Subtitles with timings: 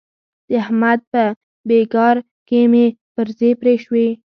[0.47, 1.23] د احمد په
[1.67, 2.15] بېګار
[2.47, 4.07] کې مې برځې پرې شوې.